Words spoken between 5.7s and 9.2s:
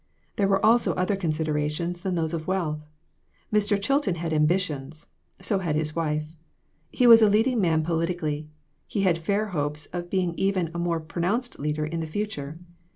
his wife. He was a leading man politically; he had